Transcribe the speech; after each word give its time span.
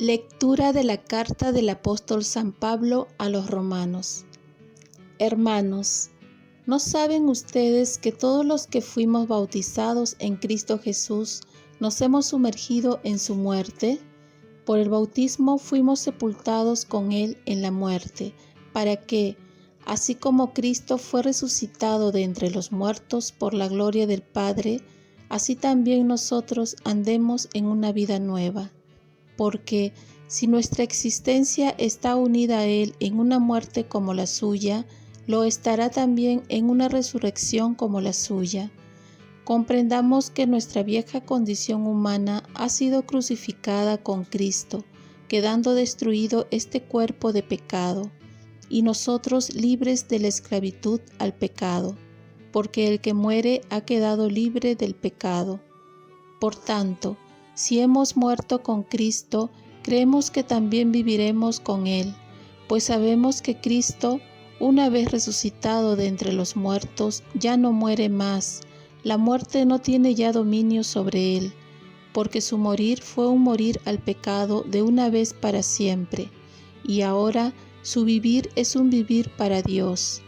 Lectura 0.00 0.72
de 0.72 0.82
la 0.82 0.96
carta 0.96 1.52
del 1.52 1.68
apóstol 1.68 2.24
San 2.24 2.50
Pablo 2.50 3.06
a 3.16 3.28
los 3.28 3.48
romanos. 3.48 4.24
Hermanos, 5.20 6.10
¿no 6.66 6.80
saben 6.80 7.28
ustedes 7.28 7.98
que 7.98 8.10
todos 8.10 8.44
los 8.44 8.66
que 8.66 8.80
fuimos 8.80 9.28
bautizados 9.28 10.16
en 10.18 10.34
Cristo 10.34 10.80
Jesús 10.80 11.42
nos 11.78 12.00
hemos 12.00 12.26
sumergido 12.26 12.98
en 13.04 13.20
su 13.20 13.36
muerte? 13.36 14.00
Por 14.66 14.80
el 14.80 14.88
bautismo 14.88 15.58
fuimos 15.58 16.00
sepultados 16.00 16.84
con 16.84 17.12
Él 17.12 17.38
en 17.46 17.62
la 17.62 17.70
muerte, 17.70 18.34
para 18.72 18.96
que, 18.96 19.36
así 19.86 20.16
como 20.16 20.52
Cristo 20.54 20.98
fue 20.98 21.22
resucitado 21.22 22.10
de 22.10 22.24
entre 22.24 22.50
los 22.50 22.72
muertos 22.72 23.30
por 23.30 23.54
la 23.54 23.68
gloria 23.68 24.08
del 24.08 24.22
Padre, 24.22 24.80
así 25.28 25.54
también 25.54 26.08
nosotros 26.08 26.74
andemos 26.82 27.48
en 27.52 27.66
una 27.66 27.92
vida 27.92 28.18
nueva 28.18 28.72
porque 29.36 29.92
si 30.26 30.46
nuestra 30.46 30.84
existencia 30.84 31.74
está 31.78 32.16
unida 32.16 32.58
a 32.58 32.66
Él 32.66 32.94
en 33.00 33.18
una 33.18 33.38
muerte 33.38 33.86
como 33.86 34.14
la 34.14 34.26
suya, 34.26 34.86
lo 35.26 35.44
estará 35.44 35.90
también 35.90 36.42
en 36.48 36.68
una 36.68 36.88
resurrección 36.88 37.74
como 37.74 38.00
la 38.00 38.12
suya. 38.12 38.70
Comprendamos 39.44 40.30
que 40.30 40.46
nuestra 40.46 40.82
vieja 40.82 41.20
condición 41.20 41.86
humana 41.86 42.42
ha 42.54 42.68
sido 42.68 43.04
crucificada 43.04 43.98
con 43.98 44.24
Cristo, 44.24 44.84
quedando 45.28 45.74
destruido 45.74 46.46
este 46.50 46.82
cuerpo 46.82 47.32
de 47.32 47.42
pecado, 47.42 48.10
y 48.68 48.82
nosotros 48.82 49.54
libres 49.54 50.08
de 50.08 50.18
la 50.18 50.28
esclavitud 50.28 51.00
al 51.18 51.34
pecado, 51.34 51.96
porque 52.52 52.88
el 52.88 53.00
que 53.00 53.14
muere 53.14 53.60
ha 53.68 53.82
quedado 53.82 54.30
libre 54.30 54.76
del 54.76 54.94
pecado. 54.94 55.60
Por 56.40 56.56
tanto, 56.56 57.16
si 57.54 57.80
hemos 57.80 58.16
muerto 58.16 58.62
con 58.62 58.82
Cristo, 58.82 59.50
creemos 59.82 60.30
que 60.30 60.42
también 60.42 60.92
viviremos 60.92 61.60
con 61.60 61.86
Él, 61.86 62.14
pues 62.68 62.84
sabemos 62.84 63.42
que 63.42 63.60
Cristo, 63.60 64.20
una 64.60 64.88
vez 64.88 65.12
resucitado 65.12 65.96
de 65.96 66.06
entre 66.06 66.32
los 66.32 66.56
muertos, 66.56 67.22
ya 67.34 67.56
no 67.56 67.72
muere 67.72 68.08
más. 68.08 68.62
La 69.02 69.18
muerte 69.18 69.66
no 69.66 69.80
tiene 69.80 70.14
ya 70.14 70.32
dominio 70.32 70.82
sobre 70.82 71.36
Él, 71.36 71.52
porque 72.12 72.40
su 72.40 72.56
morir 72.58 73.02
fue 73.02 73.28
un 73.28 73.42
morir 73.42 73.80
al 73.84 73.98
pecado 73.98 74.62
de 74.62 74.82
una 74.82 75.10
vez 75.10 75.34
para 75.34 75.62
siempre, 75.62 76.30
y 76.84 77.02
ahora 77.02 77.52
su 77.82 78.04
vivir 78.04 78.50
es 78.56 78.76
un 78.76 78.88
vivir 78.88 79.30
para 79.36 79.60
Dios. 79.60 80.22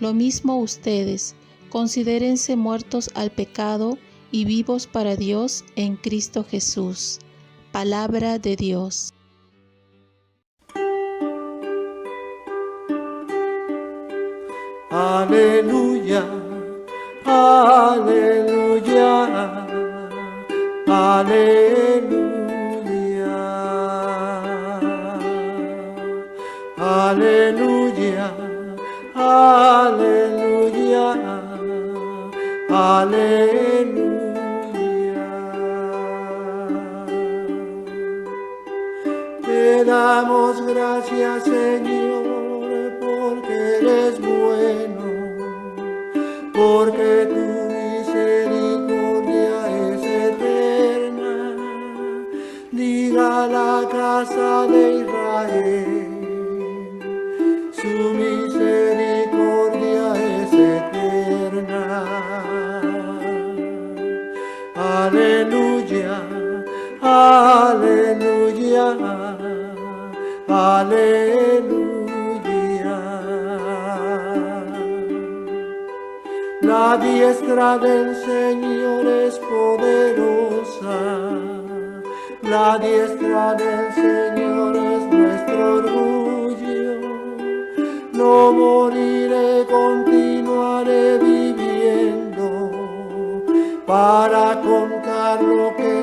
Lo 0.00 0.14
mismo 0.14 0.58
ustedes, 0.58 1.34
considérense 1.68 2.56
muertos 2.56 3.10
al 3.14 3.30
pecado, 3.30 3.98
y 4.34 4.44
vivos 4.44 4.88
para 4.88 5.14
Dios 5.14 5.64
en 5.76 5.94
Cristo 5.94 6.42
Jesús. 6.42 7.20
Palabra 7.70 8.40
de 8.40 8.56
Dios. 8.56 9.14
Aleluya, 14.90 16.24
aleluya, 17.24 18.06
aleluya, 20.88 21.84
aleluya, 26.76 28.34
aleluya, 29.14 31.06
aleluya. 32.68 33.63
Damos 39.84 40.64
gracias, 40.66 41.44
Señor, 41.44 42.98
porque 43.00 43.54
eres 43.78 44.20
bueno, 44.20 45.06
porque 46.52 47.26
tu 47.34 47.46
misericordia 47.76 49.54
es 49.88 50.02
eterna. 50.30 51.34
Diga 52.70 53.46
la 53.46 53.74
casa 53.90 54.66
de 54.66 54.82
Israel, 55.02 56.14
su 57.72 57.94
La 76.64 76.96
diestra 76.96 77.76
del 77.76 78.16
Señor 78.16 79.06
es 79.06 79.38
poderosa. 79.38 80.98
La 82.42 82.78
diestra 82.78 83.54
del 83.54 83.92
Señor 83.92 84.74
es 84.74 85.02
nuestro 85.12 85.74
orgullo. 85.80 87.00
No 88.14 88.52
moriré, 88.52 89.66
continuaré 89.66 91.18
viviendo 91.18 92.70
para 93.86 94.58
contar 94.62 95.42
lo 95.42 95.76
que 95.76 95.93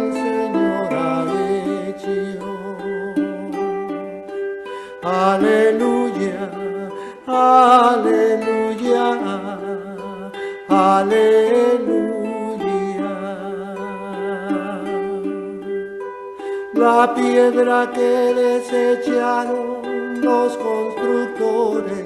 La 17.02 17.16
piedra 17.16 17.92
que 17.92 18.12
desecharon 18.46 20.22
los 20.22 20.56
constructores 20.56 22.06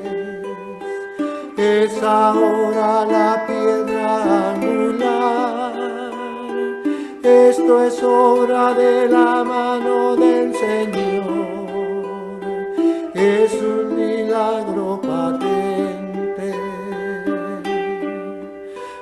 es 1.58 2.02
ahora 2.02 3.06
la 3.06 3.46
piedra 3.46 4.54
angular. 4.54 5.74
Esto 7.22 7.84
es 7.84 8.02
obra 8.02 8.74
de 8.74 9.10
la 9.10 9.44
mano 9.44 10.16
del 10.16 10.56
Señor 10.56 11.26
es 13.16 13.52
un 13.62 13.98
milagro 13.98 15.02
patente. 15.02 16.54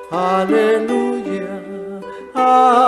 Aleluya, 0.09 1.61
aleluya, 2.33 2.82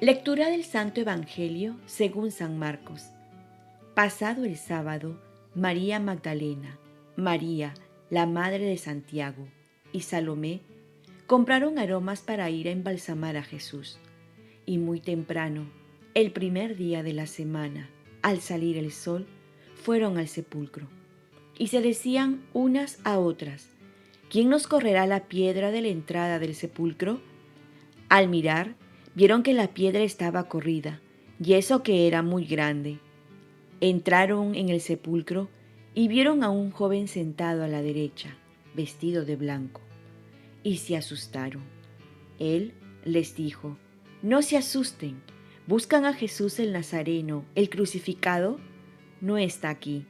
Lectura 0.00 0.48
del 0.48 0.64
Santo 0.64 1.02
Evangelio 1.02 1.76
según 1.84 2.30
San 2.30 2.58
Marcos. 2.58 3.10
Pasado 3.94 4.44
el 4.46 4.56
sábado, 4.56 5.20
María 5.54 6.00
Magdalena, 6.00 6.78
María, 7.16 7.74
la 8.08 8.24
madre 8.24 8.64
de 8.64 8.78
Santiago, 8.78 9.46
y 9.92 10.00
Salomé 10.00 10.62
compraron 11.26 11.78
aromas 11.78 12.22
para 12.22 12.48
ir 12.48 12.66
a 12.68 12.70
embalsamar 12.70 13.36
a 13.36 13.42
Jesús. 13.42 13.98
Y 14.64 14.78
muy 14.78 15.00
temprano, 15.00 15.83
el 16.14 16.30
primer 16.30 16.76
día 16.76 17.02
de 17.02 17.12
la 17.12 17.26
semana, 17.26 17.90
al 18.22 18.40
salir 18.40 18.78
el 18.78 18.92
sol, 18.92 19.26
fueron 19.74 20.16
al 20.16 20.28
sepulcro. 20.28 20.86
Y 21.58 21.68
se 21.68 21.80
decían 21.80 22.44
unas 22.52 23.00
a 23.02 23.18
otras, 23.18 23.68
¿quién 24.30 24.48
nos 24.48 24.68
correrá 24.68 25.08
la 25.08 25.26
piedra 25.26 25.72
de 25.72 25.82
la 25.82 25.88
entrada 25.88 26.38
del 26.38 26.54
sepulcro? 26.54 27.20
Al 28.08 28.28
mirar, 28.28 28.76
vieron 29.16 29.42
que 29.42 29.54
la 29.54 29.74
piedra 29.74 30.04
estaba 30.04 30.48
corrida, 30.48 31.00
y 31.42 31.54
eso 31.54 31.82
que 31.82 32.06
era 32.06 32.22
muy 32.22 32.44
grande. 32.44 33.00
Entraron 33.80 34.54
en 34.54 34.68
el 34.68 34.80
sepulcro 34.80 35.48
y 35.94 36.06
vieron 36.06 36.44
a 36.44 36.50
un 36.50 36.70
joven 36.70 37.08
sentado 37.08 37.64
a 37.64 37.68
la 37.68 37.82
derecha, 37.82 38.36
vestido 38.76 39.24
de 39.24 39.34
blanco, 39.34 39.80
y 40.62 40.76
se 40.76 40.96
asustaron. 40.96 41.64
Él 42.38 42.72
les 43.04 43.34
dijo, 43.34 43.76
no 44.22 44.42
se 44.42 44.56
asusten, 44.56 45.20
buscan 45.66 46.04
a 46.04 46.12
Jesús 46.12 46.58
el 46.58 46.72
Nazareno, 46.72 47.44
el 47.54 47.70
crucificado, 47.70 48.58
no 49.20 49.38
está 49.38 49.70
aquí, 49.70 50.04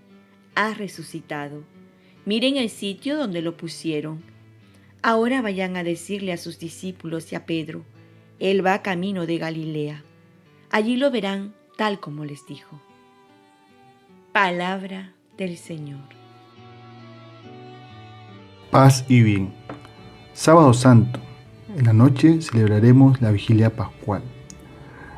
ha 0.55 0.75
resucitado. 0.75 1.62
Miren 2.25 2.56
el 2.56 2.71
sitio 2.71 3.17
donde 3.17 3.43
lo 3.43 3.56
pusieron. 3.56 4.23
Ahora 5.03 5.43
vayan 5.43 5.77
a 5.77 5.85
decirle 5.85 6.33
a 6.33 6.39
sus 6.39 6.59
discípulos 6.59 7.33
y 7.33 7.37
a 7.37 7.47
Pedro, 7.47 7.85
Él 8.39 8.65
va 8.65 8.83
camino 8.83 9.27
de 9.27 9.39
Galilea. 9.39 10.03
Allí 10.71 10.97
lo 10.97 11.11
verán 11.11 11.55
tal 11.77 12.00
como 12.00 12.25
les 12.25 12.47
dijo. 12.47 12.81
Palabra 14.33 15.12
del 15.37 15.57
Señor. 15.57 16.09
Paz 18.71 19.05
y 19.09 19.23
bien. 19.23 19.53
Sábado 20.33 20.75
Santo. 20.75 21.21
En 21.77 21.85
la 21.85 21.93
noche 21.93 22.41
celebraremos 22.41 23.21
la 23.21 23.31
vigilia 23.31 23.71
pascual. 23.71 24.23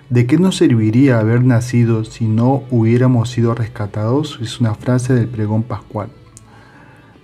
¿De 0.09 0.29
qué 0.29 0.39
nos 0.39 0.57
serviría 0.57 1.19
haber 1.19 1.43
nacido 1.43 2.05
si 2.05 2.29
no 2.29 2.63
hubiéramos 2.71 3.29
sido 3.29 3.57
rescatados? 3.57 4.39
Es 4.41 4.61
una 4.61 4.77
frase 4.77 5.15
del 5.15 5.27
pregón 5.27 5.65
pascual. 5.65 6.11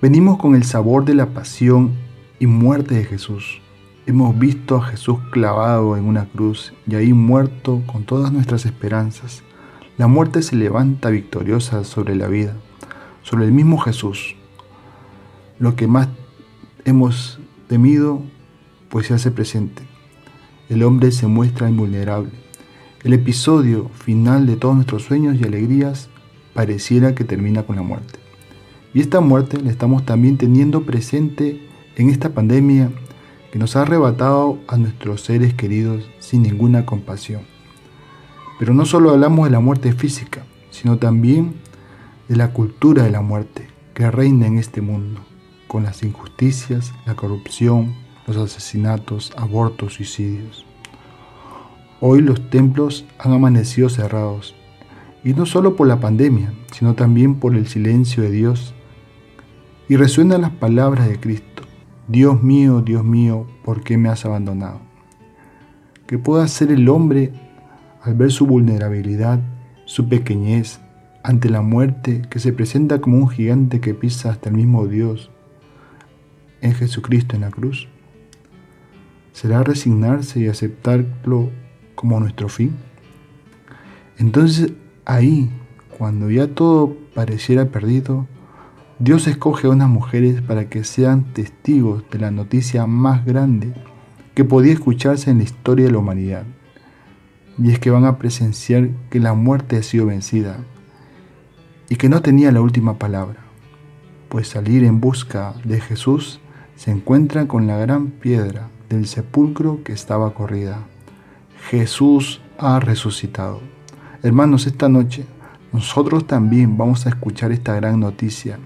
Venimos 0.00 0.36
con 0.36 0.56
el 0.56 0.64
sabor 0.64 1.04
de 1.04 1.14
la 1.14 1.26
pasión 1.26 1.92
y 2.40 2.46
muerte 2.48 2.96
de 2.96 3.04
Jesús. 3.04 3.60
Hemos 4.04 4.36
visto 4.36 4.74
a 4.74 4.82
Jesús 4.82 5.20
clavado 5.30 5.96
en 5.96 6.06
una 6.06 6.24
cruz 6.24 6.74
y 6.88 6.96
ahí 6.96 7.12
muerto 7.12 7.84
con 7.86 8.02
todas 8.02 8.32
nuestras 8.32 8.66
esperanzas. 8.66 9.44
La 9.96 10.08
muerte 10.08 10.42
se 10.42 10.56
levanta 10.56 11.08
victoriosa 11.10 11.84
sobre 11.84 12.16
la 12.16 12.26
vida, 12.26 12.56
sobre 13.22 13.44
el 13.44 13.52
mismo 13.52 13.78
Jesús. 13.78 14.34
Lo 15.60 15.76
que 15.76 15.86
más 15.86 16.08
hemos 16.84 17.38
temido, 17.68 18.24
pues 18.88 19.06
se 19.06 19.14
hace 19.14 19.30
presente. 19.30 19.84
El 20.68 20.82
hombre 20.82 21.12
se 21.12 21.28
muestra 21.28 21.70
invulnerable. 21.70 22.42
El 23.04 23.14
episodio 23.14 23.88
final 23.88 24.46
de 24.46 24.54
todos 24.54 24.76
nuestros 24.76 25.02
sueños 25.02 25.36
y 25.40 25.44
alegrías 25.44 26.08
pareciera 26.54 27.16
que 27.16 27.24
termina 27.24 27.64
con 27.64 27.74
la 27.74 27.82
muerte. 27.82 28.20
Y 28.94 29.00
esta 29.00 29.20
muerte 29.20 29.60
la 29.60 29.72
estamos 29.72 30.06
también 30.06 30.38
teniendo 30.38 30.84
presente 30.84 31.66
en 31.96 32.10
esta 32.10 32.32
pandemia 32.32 32.92
que 33.50 33.58
nos 33.58 33.74
ha 33.74 33.82
arrebatado 33.82 34.60
a 34.68 34.76
nuestros 34.76 35.22
seres 35.22 35.52
queridos 35.52 36.08
sin 36.20 36.42
ninguna 36.42 36.86
compasión. 36.86 37.42
Pero 38.60 38.72
no 38.72 38.86
solo 38.86 39.10
hablamos 39.10 39.46
de 39.46 39.50
la 39.50 39.58
muerte 39.58 39.92
física, 39.92 40.44
sino 40.70 40.98
también 40.98 41.54
de 42.28 42.36
la 42.36 42.52
cultura 42.52 43.02
de 43.02 43.10
la 43.10 43.20
muerte 43.20 43.66
que 43.94 44.12
reina 44.12 44.46
en 44.46 44.58
este 44.58 44.80
mundo, 44.80 45.22
con 45.66 45.82
las 45.82 46.04
injusticias, 46.04 46.92
la 47.04 47.16
corrupción, 47.16 47.96
los 48.28 48.36
asesinatos, 48.36 49.32
abortos, 49.36 49.94
suicidios. 49.94 50.66
Hoy 52.04 52.20
los 52.20 52.50
templos 52.50 53.06
han 53.16 53.32
amanecido 53.32 53.88
cerrados, 53.88 54.56
y 55.22 55.34
no 55.34 55.46
solo 55.46 55.76
por 55.76 55.86
la 55.86 56.00
pandemia, 56.00 56.52
sino 56.72 56.96
también 56.96 57.36
por 57.36 57.54
el 57.54 57.68
silencio 57.68 58.24
de 58.24 58.32
Dios. 58.32 58.74
Y 59.88 59.94
resuenan 59.94 60.40
las 60.40 60.50
palabras 60.50 61.08
de 61.08 61.20
Cristo 61.20 61.62
Dios 62.08 62.42
mío, 62.42 62.80
Dios 62.80 63.04
mío, 63.04 63.46
¿por 63.64 63.84
qué 63.84 63.98
me 63.98 64.08
has 64.08 64.24
abandonado? 64.24 64.80
¿Qué 66.08 66.18
puede 66.18 66.42
hacer 66.42 66.72
el 66.72 66.88
hombre 66.88 67.30
al 68.02 68.14
ver 68.14 68.32
su 68.32 68.46
vulnerabilidad, 68.46 69.38
su 69.84 70.08
pequeñez 70.08 70.80
ante 71.22 71.50
la 71.50 71.62
muerte 71.62 72.22
que 72.28 72.40
se 72.40 72.52
presenta 72.52 73.00
como 73.00 73.18
un 73.18 73.28
gigante 73.28 73.80
que 73.80 73.94
pisa 73.94 74.30
hasta 74.30 74.48
el 74.48 74.56
mismo 74.56 74.88
Dios 74.88 75.30
en 76.62 76.74
Jesucristo 76.74 77.36
en 77.36 77.42
la 77.42 77.50
cruz? 77.50 77.86
¿Será 79.30 79.62
resignarse 79.62 80.40
y 80.40 80.48
aceptarlo 80.48 81.61
como 82.02 82.18
nuestro 82.18 82.48
fin? 82.48 82.74
Entonces 84.18 84.72
ahí, 85.04 85.50
cuando 85.96 86.28
ya 86.30 86.48
todo 86.48 86.96
pareciera 87.14 87.66
perdido, 87.66 88.26
Dios 88.98 89.28
escoge 89.28 89.68
a 89.68 89.70
unas 89.70 89.88
mujeres 89.88 90.42
para 90.42 90.68
que 90.68 90.82
sean 90.82 91.32
testigos 91.32 92.02
de 92.10 92.18
la 92.18 92.32
noticia 92.32 92.88
más 92.88 93.24
grande 93.24 93.72
que 94.34 94.44
podía 94.44 94.72
escucharse 94.72 95.30
en 95.30 95.38
la 95.38 95.44
historia 95.44 95.86
de 95.86 95.92
la 95.92 95.98
humanidad. 95.98 96.42
Y 97.56 97.70
es 97.70 97.78
que 97.78 97.90
van 97.90 98.04
a 98.04 98.18
presenciar 98.18 98.90
que 99.08 99.20
la 99.20 99.34
muerte 99.34 99.76
ha 99.76 99.82
sido 99.84 100.06
vencida 100.06 100.56
y 101.88 101.94
que 101.94 102.08
no 102.08 102.20
tenía 102.20 102.50
la 102.50 102.62
última 102.62 102.98
palabra, 102.98 103.44
pues 104.28 104.48
salir 104.48 104.82
en 104.82 105.00
busca 105.00 105.54
de 105.62 105.80
Jesús 105.80 106.40
se 106.74 106.90
encuentran 106.90 107.46
con 107.46 107.68
la 107.68 107.76
gran 107.76 108.08
piedra 108.08 108.70
del 108.88 109.06
sepulcro 109.06 109.84
que 109.84 109.92
estaba 109.92 110.34
corrida. 110.34 110.88
Jesús 111.70 112.40
ha 112.58 112.80
resucitado. 112.80 113.60
Hermanos, 114.22 114.66
esta 114.66 114.88
noche 114.88 115.24
nosotros 115.72 116.26
también 116.26 116.76
vamos 116.76 117.06
a 117.06 117.10
escuchar 117.10 117.52
esta 117.52 117.74
gran 117.74 118.00
noticia 118.00 118.58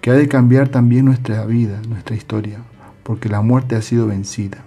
que 0.00 0.10
ha 0.10 0.14
de 0.14 0.28
cambiar 0.28 0.68
también 0.68 1.04
nuestra 1.04 1.44
vida, 1.46 1.80
nuestra 1.88 2.16
historia, 2.16 2.58
porque 3.02 3.28
la 3.28 3.40
muerte 3.40 3.76
ha 3.76 3.82
sido 3.82 4.06
vencida, 4.06 4.58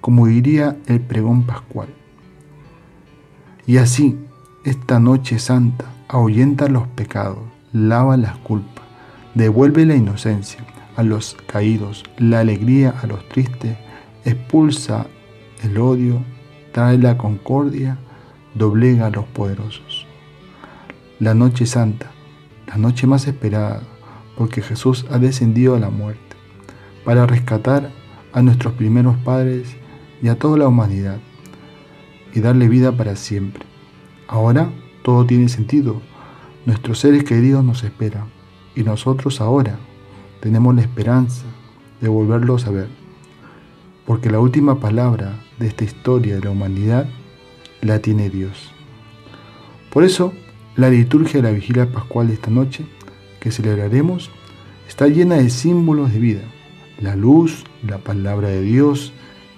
como 0.00 0.26
diría 0.26 0.76
el 0.86 1.00
pregón 1.00 1.44
pascual. 1.44 1.88
Y 3.66 3.78
así, 3.78 4.16
esta 4.64 5.00
noche 5.00 5.38
santa 5.38 5.86
ahuyenta 6.08 6.68
los 6.68 6.86
pecados, 6.88 7.38
lava 7.72 8.16
las 8.16 8.36
culpas, 8.38 8.84
devuelve 9.34 9.84
la 9.84 9.96
inocencia 9.96 10.60
a 10.96 11.02
los 11.02 11.36
caídos, 11.46 12.04
la 12.18 12.40
alegría 12.40 12.94
a 13.02 13.06
los 13.06 13.28
tristes, 13.28 13.76
expulsa 14.24 15.06
el 15.62 15.78
odio, 15.78 16.22
trae 16.78 16.96
la 16.96 17.18
concordia, 17.18 17.98
doblega 18.54 19.06
a 19.06 19.10
los 19.10 19.24
poderosos. 19.24 20.06
La 21.18 21.34
noche 21.34 21.66
santa, 21.66 22.12
la 22.68 22.76
noche 22.76 23.08
más 23.08 23.26
esperada, 23.26 23.82
porque 24.36 24.62
Jesús 24.62 25.04
ha 25.10 25.18
descendido 25.18 25.74
a 25.74 25.80
la 25.80 25.90
muerte 25.90 26.36
para 27.04 27.26
rescatar 27.26 27.90
a 28.32 28.42
nuestros 28.42 28.74
primeros 28.74 29.16
padres 29.16 29.76
y 30.22 30.28
a 30.28 30.38
toda 30.38 30.56
la 30.56 30.68
humanidad 30.68 31.18
y 32.32 32.38
darle 32.38 32.68
vida 32.68 32.92
para 32.92 33.16
siempre. 33.16 33.66
Ahora 34.28 34.70
todo 35.02 35.26
tiene 35.26 35.48
sentido. 35.48 36.00
Nuestros 36.64 37.00
seres 37.00 37.24
queridos 37.24 37.64
nos 37.64 37.82
esperan 37.82 38.26
y 38.76 38.84
nosotros 38.84 39.40
ahora 39.40 39.80
tenemos 40.38 40.76
la 40.76 40.82
esperanza 40.82 41.42
de 42.00 42.06
volverlos 42.06 42.68
a 42.68 42.70
ver. 42.70 42.88
Porque 44.06 44.30
la 44.30 44.38
última 44.38 44.78
palabra 44.78 45.40
de 45.58 45.66
esta 45.66 45.84
historia 45.84 46.36
de 46.36 46.42
la 46.42 46.50
humanidad 46.50 47.06
la 47.80 48.00
tiene 48.00 48.30
Dios. 48.30 48.72
Por 49.90 50.04
eso, 50.04 50.32
la 50.76 50.90
liturgia 50.90 51.40
de 51.40 51.48
la 51.48 51.54
vigilia 51.54 51.90
pascual 51.90 52.28
de 52.28 52.34
esta 52.34 52.50
noche 52.50 52.86
que 53.40 53.50
celebraremos 53.50 54.30
está 54.88 55.08
llena 55.08 55.36
de 55.36 55.50
símbolos 55.50 56.12
de 56.12 56.18
vida. 56.18 56.42
La 57.00 57.16
luz, 57.16 57.64
la 57.86 57.98
palabra 57.98 58.48
de 58.48 58.62
Dios, 58.62 59.12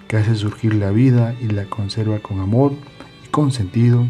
que 0.08 0.16
hace 0.16 0.34
surgir 0.34 0.74
la 0.74 0.90
vida 0.90 1.34
y 1.40 1.46
la 1.46 1.66
conserva 1.66 2.18
con 2.18 2.40
amor 2.40 2.72
y 3.24 3.28
con 3.28 3.52
sentido, 3.52 4.06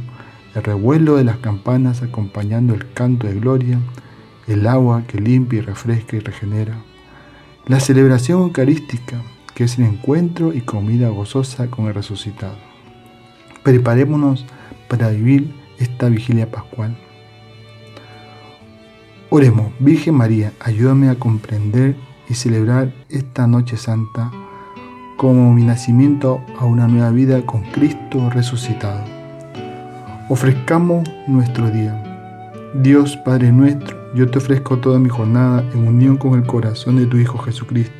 el 0.55 0.63
revuelo 0.63 1.17
de 1.17 1.25
las 1.25 1.37
campanas 1.37 2.03
acompañando 2.03 2.75
el 2.75 2.91
canto 2.93 3.27
de 3.27 3.35
gloria, 3.35 3.79
el 4.47 4.67
agua 4.67 5.05
que 5.07 5.21
limpia 5.21 5.59
y 5.59 5.63
refresca 5.63 6.17
y 6.17 6.21
regenera, 6.21 6.77
la 7.67 7.79
celebración 7.81 8.43
eucarística, 8.43 9.23
que 9.55 9.65
es 9.65 9.79
el 9.79 9.85
encuentro 9.85 10.53
y 10.53 10.61
comida 10.61 11.09
gozosa 11.09 11.69
con 11.69 11.87
el 11.87 11.95
resucitado. 11.95 12.57
Preparémonos 13.63 14.47
para 14.89 15.11
vivir 15.11 15.53
esta 15.79 16.09
vigilia 16.09 16.51
pascual. 16.51 16.97
Oremos, 19.31 19.73
Virgen 19.79 20.15
María, 20.15 20.53
ayúdame 20.61 21.09
a 21.09 21.15
comprender 21.15 21.95
y 22.29 22.35
celebrar 22.35 22.93
esta 23.09 23.47
noche 23.47 23.77
santa 23.77 24.31
como 25.17 25.53
mi 25.53 25.65
nacimiento 25.65 26.41
a 26.59 26.65
una 26.65 26.89
nueva 26.89 27.11
vida 27.11 27.45
con 27.45 27.63
Cristo 27.73 28.31
resucitado. 28.31 29.05
Ofrezcamos 30.29 31.07
nuestro 31.27 31.71
día. 31.71 32.03
Dios 32.75 33.17
Padre 33.19 33.53
nuestro, 33.53 33.99
yo 34.15 34.31
te 34.31 34.39
ofrezco 34.39 34.79
toda 34.79 34.99
mi 34.99 35.09
jornada 35.09 35.63
en 35.75 35.87
unión 35.87 36.17
con 36.17 36.35
el 36.39 36.47
corazón 36.47 36.97
de 36.97 37.07
tu 37.07 37.19
Hijo 37.19 37.37
Jesucristo, 37.39 38.00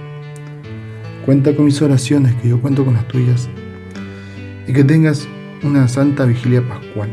Cuenta 1.25 1.55
con 1.55 1.65
mis 1.65 1.81
oraciones, 1.81 2.33
que 2.41 2.49
yo 2.49 2.59
cuento 2.59 2.83
con 2.83 2.95
las 2.95 3.07
tuyas, 3.07 3.47
y 4.67 4.73
que 4.73 4.83
tengas 4.83 5.27
una 5.63 5.87
santa 5.87 6.25
vigilia 6.25 6.67
pascual. 6.67 7.09